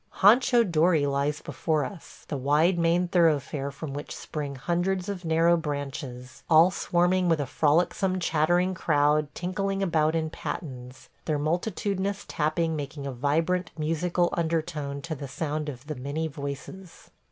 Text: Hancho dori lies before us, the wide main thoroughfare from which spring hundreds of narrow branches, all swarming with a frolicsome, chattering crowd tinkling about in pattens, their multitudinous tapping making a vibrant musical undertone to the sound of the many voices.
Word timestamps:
Hancho 0.23 0.63
dori 0.63 1.05
lies 1.05 1.41
before 1.41 1.85
us, 1.85 2.25
the 2.27 2.35
wide 2.35 2.79
main 2.79 3.07
thoroughfare 3.07 3.69
from 3.69 3.93
which 3.93 4.15
spring 4.15 4.55
hundreds 4.55 5.07
of 5.07 5.23
narrow 5.25 5.55
branches, 5.55 6.41
all 6.49 6.71
swarming 6.71 7.29
with 7.29 7.39
a 7.39 7.45
frolicsome, 7.45 8.19
chattering 8.19 8.73
crowd 8.73 9.27
tinkling 9.35 9.83
about 9.83 10.15
in 10.15 10.31
pattens, 10.31 11.09
their 11.25 11.37
multitudinous 11.37 12.25
tapping 12.27 12.75
making 12.75 13.05
a 13.05 13.11
vibrant 13.11 13.69
musical 13.77 14.29
undertone 14.33 15.03
to 15.03 15.13
the 15.13 15.27
sound 15.27 15.69
of 15.69 15.85
the 15.85 15.93
many 15.93 16.27
voices. 16.27 17.11